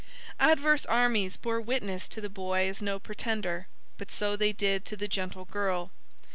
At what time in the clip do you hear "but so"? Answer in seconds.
3.99-4.35